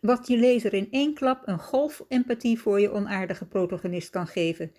[0.00, 4.72] Wat je lezer in één klap een golf empathie voor je onaardige protagonist kan geven,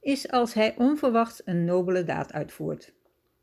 [0.00, 2.92] is als hij onverwachts een nobele daad uitvoert.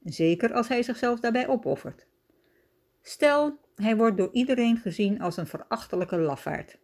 [0.03, 2.07] Zeker als hij zichzelf daarbij opoffert.
[3.01, 6.77] Stel, hij wordt door iedereen gezien als een verachtelijke lafaard.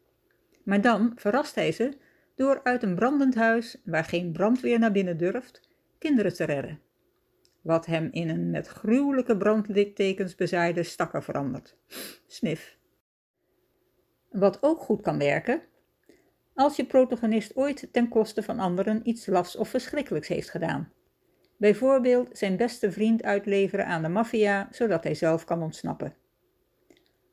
[0.63, 1.97] Maar dan verrast hij ze
[2.35, 6.79] door uit een brandend huis, waar geen brandweer naar binnen durft, kinderen te redden.
[7.61, 11.77] Wat hem in een met gruwelijke brandlittekens bezaaide stakker verandert.
[12.27, 12.77] Snif.
[14.29, 15.61] Wat ook goed kan werken,
[16.53, 20.91] als je protagonist ooit ten koste van anderen iets lafs of verschrikkelijks heeft gedaan.
[21.57, 26.15] Bijvoorbeeld zijn beste vriend uitleveren aan de maffia, zodat hij zelf kan ontsnappen.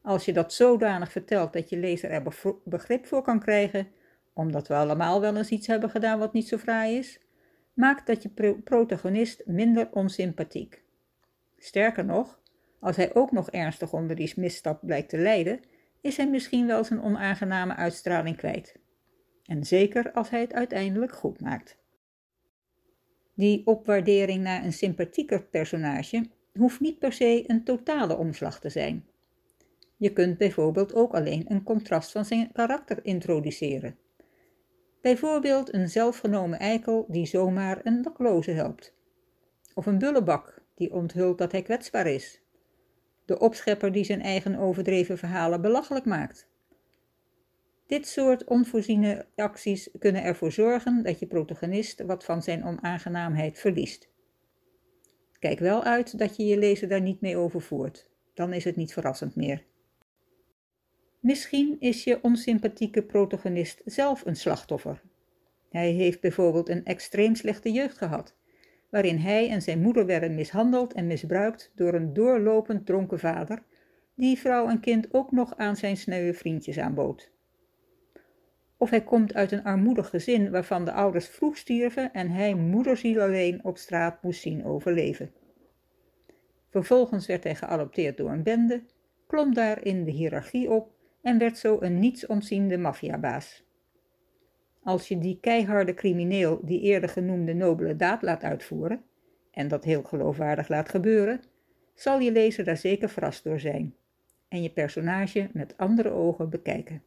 [0.07, 2.23] Als je dat zodanig vertelt dat je lezer er
[2.65, 3.89] begrip voor kan krijgen,
[4.33, 7.21] omdat we allemaal wel eens iets hebben gedaan wat niet zo fraai is,
[7.75, 10.83] maakt dat je protagonist minder onsympathiek.
[11.59, 12.41] Sterker nog,
[12.81, 15.61] als hij ook nog ernstig onder die misstap blijkt te lijden,
[16.01, 18.79] is hij misschien wel zijn onaangename uitstraling kwijt.
[19.45, 21.79] En zeker als hij het uiteindelijk goed maakt.
[23.35, 29.07] Die opwaardering naar een sympathieker personage hoeft niet per se een totale omslag te zijn.
[29.97, 33.97] Je kunt bijvoorbeeld ook alleen een contrast van zijn karakter introduceren.
[35.01, 38.95] Bijvoorbeeld een zelfgenomen eikel die zomaar een dakloze helpt.
[39.75, 42.41] Of een bullebak die onthult dat hij kwetsbaar is.
[43.25, 46.49] De opschepper die zijn eigen overdreven verhalen belachelijk maakt.
[47.87, 54.09] Dit soort onvoorziene acties kunnen ervoor zorgen dat je protagonist wat van zijn onaangenaamheid verliest.
[55.39, 58.93] Kijk wel uit dat je je lezer daar niet mee overvoert, dan is het niet
[58.93, 59.65] verrassend meer.
[61.27, 65.03] Misschien is je onsympathieke protagonist zelf een slachtoffer.
[65.71, 68.35] Hij heeft bijvoorbeeld een extreem slechte jeugd gehad,
[68.91, 73.63] waarin hij en zijn moeder werden mishandeld en misbruikt door een doorlopend dronken vader,
[74.15, 77.31] die vrouw en kind ook nog aan zijn sneuwe vriendjes aanbood.
[78.77, 83.21] Of hij komt uit een armoedig gezin waarvan de ouders vroeg stierven en hij moederziel
[83.21, 85.31] alleen op straat moest zien overleven.
[86.69, 88.83] Vervolgens werd hij geadopteerd door een bende,
[89.27, 90.95] klom daar in de hiërarchie op
[91.27, 93.65] en werd zo een nietsontziende maffiabaas.
[94.83, 99.03] Als je die keiharde crimineel die eerder genoemde nobele daad laat uitvoeren,
[99.51, 101.41] en dat heel geloofwaardig laat gebeuren,
[101.95, 103.95] zal je lezer daar zeker verrast door zijn
[104.49, 107.03] en je personage met andere ogen bekijken.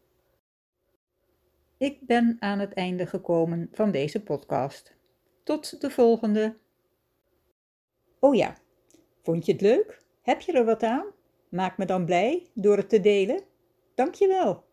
[1.78, 4.96] Ik ben aan het einde gekomen van deze podcast.
[5.44, 6.58] Tot de volgende.
[8.20, 8.56] Oh ja,
[9.22, 10.02] vond je het leuk?
[10.22, 11.06] Heb je er wat aan?
[11.50, 13.48] Maak me dan blij door het te delen.
[14.00, 14.69] Dankjewel.